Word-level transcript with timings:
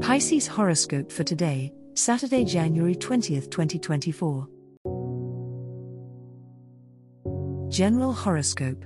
Pisces 0.00 0.46
horoscope 0.46 1.10
for 1.10 1.24
today, 1.24 1.72
Saturday, 1.94 2.44
January 2.44 2.94
20th, 2.94 3.50
2024. 3.50 4.46
General 7.70 8.12
horoscope. 8.12 8.84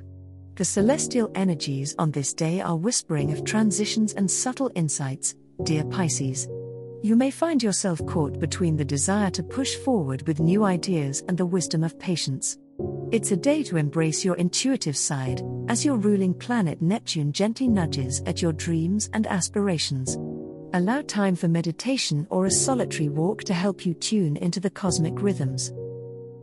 The 0.54 0.64
celestial 0.64 1.28
energies 1.34 1.96
on 1.98 2.12
this 2.12 2.32
day 2.32 2.60
are 2.60 2.76
whispering 2.76 3.32
of 3.32 3.44
transitions 3.44 4.12
and 4.14 4.30
subtle 4.30 4.70
insights, 4.76 5.34
dear 5.64 5.84
Pisces. 5.84 6.46
You 7.02 7.16
may 7.16 7.32
find 7.32 7.60
yourself 7.60 8.04
caught 8.06 8.38
between 8.38 8.76
the 8.76 8.84
desire 8.84 9.30
to 9.30 9.42
push 9.42 9.74
forward 9.74 10.24
with 10.28 10.38
new 10.38 10.62
ideas 10.62 11.24
and 11.26 11.36
the 11.36 11.46
wisdom 11.46 11.82
of 11.82 11.98
patience. 11.98 12.56
It's 13.10 13.32
a 13.32 13.36
day 13.36 13.64
to 13.64 13.76
embrace 13.78 14.24
your 14.24 14.36
intuitive 14.36 14.96
side, 14.96 15.42
as 15.68 15.84
your 15.84 15.96
ruling 15.96 16.34
planet 16.34 16.80
Neptune 16.80 17.32
gently 17.32 17.66
nudges 17.66 18.22
at 18.26 18.40
your 18.40 18.52
dreams 18.52 19.10
and 19.12 19.26
aspirations. 19.26 20.16
Allow 20.72 21.02
time 21.02 21.34
for 21.34 21.48
meditation 21.48 22.28
or 22.30 22.46
a 22.46 22.50
solitary 22.50 23.08
walk 23.08 23.42
to 23.44 23.52
help 23.52 23.84
you 23.84 23.92
tune 23.92 24.36
into 24.36 24.60
the 24.60 24.70
cosmic 24.70 25.20
rhythms. 25.20 25.72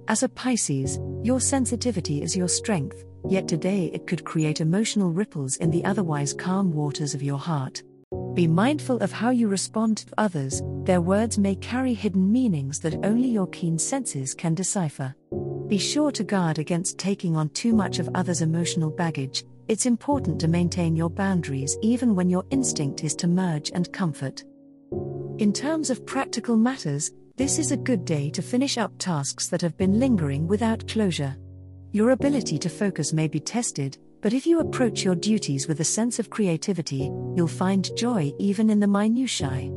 As 0.10 0.22
a 0.22 0.28
Pisces, 0.28 1.00
your 1.24 1.40
sensitivity 1.40 2.22
is 2.22 2.36
your 2.36 2.50
strength, 2.50 3.06
yet 3.30 3.48
today 3.48 3.90
it 3.94 4.06
could 4.06 4.26
create 4.26 4.60
emotional 4.60 5.12
ripples 5.12 5.56
in 5.58 5.72
the 5.72 5.86
otherwise 5.86 6.34
calm 6.34 6.74
waters 6.74 7.16
of 7.16 7.24
your 7.24 7.40
heart. 7.40 7.82
Be 8.34 8.48
mindful 8.48 8.98
of 8.98 9.14
how 9.14 9.30
you 9.30 9.48
respond 9.48 9.98
to 10.00 10.14
others, 10.18 10.62
their 10.84 11.00
words 11.00 11.38
may 11.38 11.56
carry 11.56 11.94
hidden 11.94 12.30
meanings 12.30 12.82
that 12.82 13.06
only 13.06 13.30
your 13.30 13.48
keen 13.48 13.80
senses 13.80 14.34
can 14.34 14.54
decipher. 14.54 15.16
Be 15.68 15.78
sure 15.78 16.12
to 16.12 16.26
guard 16.26 16.60
against 16.60 16.98
taking 16.98 17.38
on 17.38 17.48
too 17.50 17.74
much 17.74 18.00
of 18.00 18.10
others' 18.14 18.42
emotional 18.42 18.90
baggage, 18.90 19.46
it's 19.68 19.86
important 19.86 20.40
to 20.40 20.48
maintain 20.48 20.96
your 20.96 21.10
boundaries 21.10 21.78
even 21.82 22.16
when 22.16 22.30
your 22.30 22.46
instinct 22.52 23.04
is 23.04 23.16
to 23.16 23.28
merge 23.28 23.72
and 23.74 23.92
comfort. 23.92 24.44
In 25.40 25.52
terms 25.54 25.90
of 25.90 26.06
practical 26.06 26.56
matters, 26.56 27.12
this 27.36 27.60
is 27.60 27.72
a 27.72 27.78
good 27.78 28.06
day 28.06 28.30
to 28.32 28.42
finish 28.42 28.78
up 28.78 28.92
tasks 28.98 29.48
that 29.50 29.62
have 29.62 29.78
been 29.78 30.00
lingering 30.00 30.48
without 30.48 30.88
closure. 30.88 31.36
Your 31.92 32.12
ability 32.12 32.58
to 32.60 32.70
focus 32.70 33.14
may 33.14 33.28
be 33.28 33.40
tested, 33.40 33.98
but 34.22 34.34
if 34.34 34.48
you 34.48 34.60
approach 34.60 35.04
your 35.04 35.16
duties 35.16 35.68
with 35.68 35.80
a 35.80 35.86
sense 35.86 36.18
of 36.18 36.30
creativity, 36.30 37.12
you'll 37.36 37.48
find 37.48 37.96
joy 37.96 38.32
even 38.40 38.70
in 38.70 38.80
the 38.80 38.88
minutiae. 38.88 39.72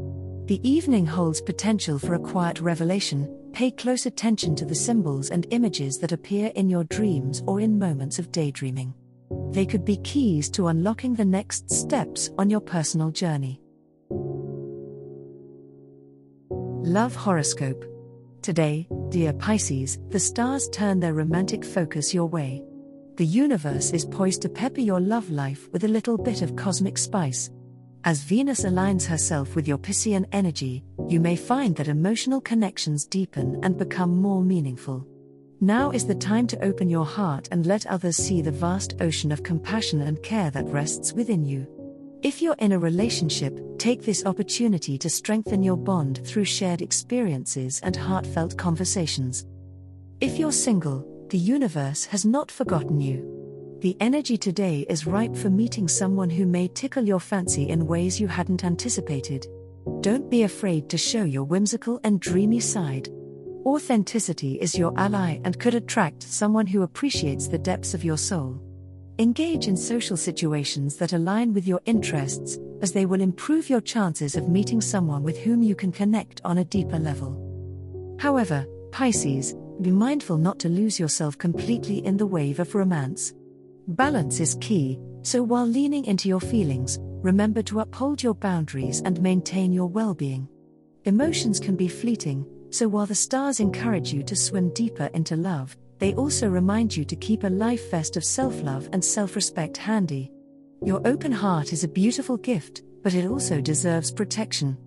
The 0.47 0.61
evening 0.69 1.07
holds 1.07 1.41
potential 1.41 1.99
for 1.99 2.15
a 2.15 2.19
quiet 2.19 2.61
revelation. 2.61 3.29
Pay 3.53 3.73
close 3.73 4.07
attention 4.07 4.57
to 4.57 4.65
the 4.65 4.75
symbols 4.75 5.31
and 5.31 5.47
images 5.51 5.99
that 5.99 6.13
appear 6.13 6.51
in 6.55 6.71
your 6.71 6.85
dreams 6.85 7.43
or 7.47 7.61
in 7.61 7.79
moments 7.79 8.19
of 8.19 8.33
daydreaming. 8.33 8.95
They 9.53 9.67
could 9.67 9.85
be 9.85 9.97
keys 9.99 10.51
to 10.51 10.69
unlocking 10.69 11.15
the 11.15 11.25
next 11.25 11.71
steps 11.71 12.31
on 12.39 12.51
your 12.51 12.61
personal 12.61 13.11
journey. 13.11 13.61
Love 16.51 17.15
Horoscope. 17.15 17.85
Today, 18.43 18.89
dear 19.11 19.33
Pisces, 19.33 19.99
the 20.09 20.19
stars 20.19 20.69
turn 20.71 20.99
their 20.99 21.15
romantic 21.15 21.65
focus 21.65 22.15
your 22.15 22.27
way. 22.27 22.63
The 23.17 23.27
universe 23.27 23.91
is 23.93 24.07
poised 24.07 24.43
to 24.43 24.49
pepper 24.49 24.81
your 24.81 25.01
love 25.01 25.31
life 25.31 25.69
with 25.73 25.85
a 25.85 25.89
little 25.89 26.17
bit 26.17 26.43
of 26.43 26.57
cosmic 26.57 26.97
spice. 26.97 27.51
As 28.05 28.23
Venus 28.23 28.65
aligns 28.65 29.05
herself 29.05 29.55
with 29.55 29.69
your 29.69 29.77
Piscean 29.77 30.25
energy, 30.33 30.83
you 31.07 31.21
may 31.21 31.37
find 31.37 31.77
that 31.77 31.89
emotional 31.89 32.41
connections 32.41 33.05
deepen 33.05 33.61
and 33.63 33.77
become 33.77 34.17
more 34.23 34.43
meaningful. 34.43 35.07
Now 35.63 35.91
is 35.91 36.07
the 36.07 36.15
time 36.15 36.47
to 36.47 36.65
open 36.65 36.89
your 36.89 37.05
heart 37.05 37.49
and 37.53 37.67
let 37.67 37.87
others 37.87 38.17
see 38.17 38.41
the 38.41 38.51
vast 38.51 38.95
ocean 39.03 39.31
of 39.31 39.43
compassion 39.43 40.01
and 40.01 40.23
care 40.23 40.51
that 40.53 40.65
rests 40.65 41.13
within 41.13 41.45
you. 41.45 41.67
If 42.23 42.41
you're 42.41 42.57
in 42.61 42.73
a 42.73 42.79
relationship, 42.79 43.61
take 43.79 44.03
this 44.03 44.25
opportunity 44.25 44.97
to 44.97 45.11
strengthen 45.11 45.63
your 45.63 45.77
bond 45.77 46.27
through 46.27 46.47
shared 46.47 46.81
experiences 46.81 47.79
and 47.83 47.95
heartfelt 47.95 48.57
conversations. 48.57 49.45
If 50.23 50.39
you're 50.39 50.51
single, 50.51 51.07
the 51.29 51.37
universe 51.37 52.07
has 52.07 52.25
not 52.25 52.51
forgotten 52.51 52.99
you. 52.99 53.79
The 53.83 53.99
energy 54.01 54.39
today 54.39 54.87
is 54.89 55.07
ripe 55.07 55.37
for 55.37 55.51
meeting 55.51 55.89
someone 55.89 56.31
who 56.31 56.47
may 56.47 56.69
tickle 56.69 57.05
your 57.05 57.21
fancy 57.21 57.69
in 57.69 57.87
ways 57.87 58.19
you 58.19 58.29
hadn't 58.29 58.65
anticipated. 58.65 59.47
Don't 60.01 60.31
be 60.31 60.45
afraid 60.45 60.89
to 60.89 60.97
show 60.97 61.25
your 61.25 61.45
whimsical 61.45 62.01
and 62.03 62.19
dreamy 62.19 62.61
side. 62.61 63.11
Authenticity 63.67 64.55
is 64.55 64.79
your 64.79 64.99
ally 64.99 65.39
and 65.45 65.59
could 65.59 65.75
attract 65.75 66.23
someone 66.23 66.67
who 66.67 66.83
appreciates 66.83 67.47
the 67.47 67.59
depths 67.59 67.93
of 67.93 68.03
your 68.03 68.17
soul. 68.17 68.59
Engage 69.19 69.69
in 69.69 69.77
social 69.77 70.17
situations 70.17 70.97
that 70.97 71.13
align 71.13 71.53
with 71.53 71.69
your 71.69 71.83
interests, 71.85 72.59
as 72.81 72.93
they 72.93 73.05
will 73.05 73.21
improve 73.21 73.69
your 73.69 73.83
chances 73.83 74.35
of 74.35 74.49
meeting 74.49 74.81
someone 74.81 75.23
with 75.23 75.37
whom 75.39 75.63
you 75.63 75.75
can 75.75 75.93
connect 75.93 76.41
on 76.43 76.57
a 76.57 76.65
deeper 76.65 76.99
level. 76.99 78.17
However, 78.19 78.67
Pisces, 78.93 79.55
be 79.83 79.91
mindful 79.91 80.39
not 80.39 80.59
to 80.61 80.71
lose 80.71 80.99
yourself 80.99 81.37
completely 81.37 82.05
in 82.07 82.17
the 82.17 82.27
wave 82.27 82.61
of 82.61 82.75
romance. 82.75 83.35
Balance 83.89 84.41
is 84.41 84.57
key, 84.63 84.99
so 85.21 85.43
while 85.43 85.67
leaning 85.67 86.07
into 86.07 86.31
your 86.31 86.41
feelings, 86.41 86.99
remember 87.01 87.61
to 87.65 87.81
uphold 87.81 88.23
your 88.23 88.35
boundaries 88.35 89.03
and 89.05 89.21
maintain 89.21 89.71
your 89.71 89.87
well 89.87 90.15
being. 90.15 90.49
Emotions 91.05 91.61
can 91.61 91.77
be 91.77 91.89
fleeting, 91.89 92.47
so 92.71 92.89
while 92.89 93.07
the 93.07 93.15
stars 93.15 93.61
encourage 93.61 94.13
you 94.13 94.23
to 94.23 94.37
swim 94.37 94.73
deeper 94.75 95.11
into 95.15 95.37
love, 95.37 95.77
they 95.99 96.15
also 96.15 96.49
remind 96.49 96.97
you 96.97 97.05
to 97.05 97.17
keep 97.17 97.45
a 97.45 97.49
life 97.49 97.91
vest 97.91 98.17
of 98.17 98.25
self 98.25 98.63
love 98.63 98.89
and 98.93 99.05
self 99.05 99.37
respect 99.37 99.77
handy. 99.77 100.31
Your 100.83 101.07
open 101.07 101.33
heart 101.33 101.73
is 101.73 101.85
a 101.85 101.89
beautiful 101.89 102.37
gift, 102.39 102.83
but 103.03 103.15
it 103.15 103.27
also 103.27 103.61
deserves 103.61 104.11
protection. 104.11 104.79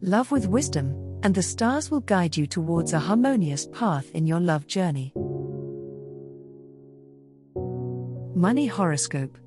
Love 0.00 0.30
with 0.30 0.48
wisdom, 0.48 1.20
and 1.22 1.34
the 1.34 1.42
stars 1.42 1.90
will 1.90 2.00
guide 2.00 2.36
you 2.36 2.46
towards 2.46 2.92
a 2.92 2.98
harmonious 2.98 3.66
path 3.72 4.10
in 4.10 4.26
your 4.26 4.40
love 4.40 4.66
journey. 4.66 5.12
Money 8.34 8.66
Horoscope 8.66 9.38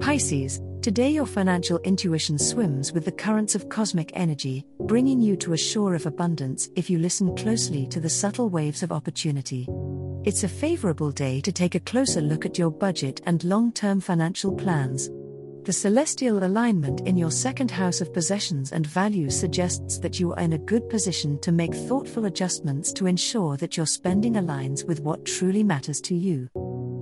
Pisces, 0.00 0.60
Today, 0.82 1.10
your 1.10 1.26
financial 1.26 1.78
intuition 1.80 2.38
swims 2.38 2.90
with 2.94 3.04
the 3.04 3.12
currents 3.12 3.54
of 3.54 3.68
cosmic 3.68 4.10
energy, 4.14 4.64
bringing 4.78 5.20
you 5.20 5.36
to 5.36 5.52
a 5.52 5.58
shore 5.58 5.94
of 5.94 6.06
abundance 6.06 6.70
if 6.74 6.88
you 6.88 6.98
listen 6.98 7.36
closely 7.36 7.86
to 7.88 8.00
the 8.00 8.08
subtle 8.08 8.48
waves 8.48 8.82
of 8.82 8.92
opportunity. 8.92 9.68
It's 10.24 10.42
a 10.42 10.48
favorable 10.48 11.10
day 11.10 11.42
to 11.42 11.52
take 11.52 11.74
a 11.74 11.80
closer 11.80 12.22
look 12.22 12.46
at 12.46 12.56
your 12.56 12.70
budget 12.70 13.20
and 13.26 13.44
long 13.44 13.72
term 13.72 14.00
financial 14.00 14.54
plans. 14.54 15.10
The 15.64 15.72
celestial 15.74 16.42
alignment 16.44 17.02
in 17.02 17.18
your 17.18 17.30
second 17.30 17.70
house 17.70 18.00
of 18.00 18.14
possessions 18.14 18.72
and 18.72 18.86
values 18.86 19.38
suggests 19.38 19.98
that 19.98 20.18
you 20.18 20.32
are 20.32 20.40
in 20.40 20.54
a 20.54 20.58
good 20.58 20.88
position 20.88 21.38
to 21.40 21.52
make 21.52 21.74
thoughtful 21.74 22.24
adjustments 22.24 22.94
to 22.94 23.06
ensure 23.06 23.58
that 23.58 23.76
your 23.76 23.86
spending 23.86 24.32
aligns 24.32 24.82
with 24.82 25.00
what 25.00 25.26
truly 25.26 25.62
matters 25.62 26.00
to 26.00 26.14
you 26.14 26.48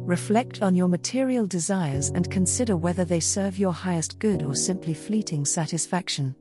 reflect 0.09 0.63
on 0.63 0.75
your 0.75 0.89
material 0.89 1.47
desires 1.47 2.09
and 2.09 2.31
consider 2.31 2.79
whether 2.79 3.05
they 3.05 3.21
serve 3.21 3.59
your 3.59 3.75
highest 3.75 4.19
good 4.19 4.43
or 4.43 4.55
simply 4.55 4.95
fleeting 4.95 5.45
satisfaction. 5.45 6.35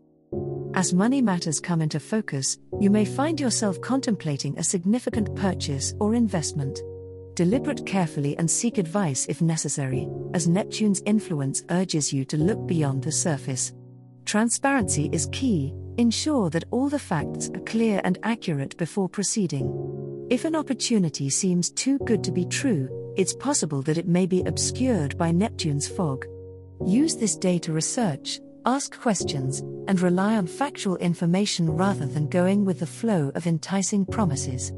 As 0.74 0.94
money 0.94 1.22
matters 1.22 1.60
come 1.60 1.82
into 1.82 2.00
focus, 2.00 2.58
you 2.80 2.90
may 2.90 3.04
find 3.04 3.42
yourself 3.42 3.82
contemplating 3.82 4.58
a 4.58 4.64
significant 4.64 5.36
purchase 5.36 5.94
or 6.00 6.16
investment. 6.16 6.80
Deliberate 7.36 7.86
carefully 7.86 8.38
and 8.38 8.50
seek 8.50 8.78
advice 8.78 9.26
if 9.28 9.42
necessary, 9.42 10.08
as 10.34 10.48
Neptune's 10.48 11.02
influence 11.06 11.62
urges 11.70 12.14
you 12.14 12.24
to 12.24 12.38
look 12.38 12.66
beyond 12.68 13.04
the 13.04 13.12
surface. 13.12 13.74
Transparency 14.24 15.10
is 15.12 15.28
key, 15.34 15.74
ensure 15.98 16.50
that 16.52 16.66
all 16.72 16.88
the 16.88 16.98
facts 16.98 17.50
are 17.54 17.60
clear 17.62 18.00
and 18.06 18.18
accurate 18.24 18.78
before 18.78 19.10
proceeding. 19.10 19.68
If 20.30 20.46
an 20.46 20.56
opportunity 20.56 21.30
seems 21.30 21.70
too 21.70 21.98
good 22.00 22.24
to 22.24 22.32
be 22.32 22.46
true, 22.46 22.90
it's 23.18 23.34
possible 23.34 23.82
that 23.82 23.98
it 23.98 24.08
may 24.08 24.28
be 24.28 24.44
obscured 24.44 25.18
by 25.18 25.32
Neptune's 25.32 25.88
fog. 25.88 26.26
Use 26.86 27.16
this 27.16 27.36
day 27.36 27.58
to 27.60 27.74
research, 27.74 28.40
ask 28.66 29.00
questions, 29.00 29.62
and 29.88 30.00
rely 30.00 30.38
on 30.38 30.46
factual 30.46 30.96
information 30.98 31.70
rather 31.70 32.06
than 32.06 32.30
going 32.30 32.64
with 32.64 32.80
the 32.80 32.86
flow 32.86 33.32
of 33.34 33.48
enticing 33.48 34.06
promises. 34.06 34.72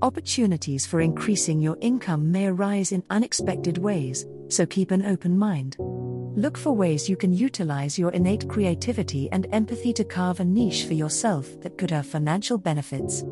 Opportunities 0.00 0.86
for 0.86 1.02
increasing 1.02 1.60
your 1.60 1.76
income 1.82 2.32
may 2.32 2.46
arise 2.46 2.92
in 2.92 3.04
unexpected 3.10 3.76
ways, 3.76 4.24
so 4.48 4.64
keep 4.64 4.90
an 4.90 5.04
open 5.04 5.36
mind. 5.36 5.76
Look 5.78 6.56
for 6.56 6.72
ways 6.72 7.08
you 7.08 7.16
can 7.16 7.34
utilize 7.34 7.98
your 7.98 8.12
innate 8.12 8.48
creativity 8.48 9.28
and 9.30 9.46
empathy 9.52 9.92
to 9.92 10.04
carve 10.04 10.40
a 10.40 10.44
niche 10.44 10.86
for 10.86 10.94
yourself 10.94 11.60
that 11.60 11.76
could 11.76 11.90
have 11.90 12.06
financial 12.06 12.56
benefits. 12.56 13.24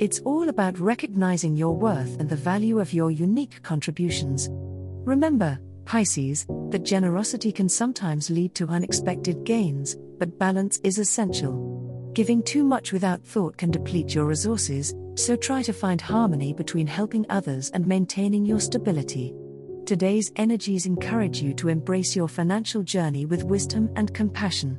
It's 0.00 0.20
all 0.20 0.48
about 0.48 0.78
recognizing 0.78 1.54
your 1.56 1.76
worth 1.76 2.18
and 2.18 2.26
the 2.26 2.34
value 2.34 2.80
of 2.80 2.94
your 2.94 3.10
unique 3.10 3.62
contributions. 3.62 4.48
Remember, 4.50 5.60
Pisces, 5.84 6.46
that 6.70 6.86
generosity 6.86 7.52
can 7.52 7.68
sometimes 7.68 8.30
lead 8.30 8.54
to 8.54 8.66
unexpected 8.68 9.44
gains, 9.44 9.98
but 10.18 10.38
balance 10.38 10.80
is 10.84 10.96
essential. 10.98 12.10
Giving 12.14 12.42
too 12.42 12.64
much 12.64 12.92
without 12.92 13.22
thought 13.22 13.58
can 13.58 13.70
deplete 13.70 14.14
your 14.14 14.24
resources, 14.24 14.94
so 15.16 15.36
try 15.36 15.62
to 15.64 15.72
find 15.74 16.00
harmony 16.00 16.54
between 16.54 16.86
helping 16.86 17.26
others 17.28 17.68
and 17.74 17.86
maintaining 17.86 18.46
your 18.46 18.58
stability. 18.58 19.34
Today's 19.84 20.32
energies 20.36 20.86
encourage 20.86 21.42
you 21.42 21.52
to 21.52 21.68
embrace 21.68 22.16
your 22.16 22.28
financial 22.28 22.82
journey 22.82 23.26
with 23.26 23.44
wisdom 23.44 23.90
and 23.96 24.14
compassion. 24.14 24.78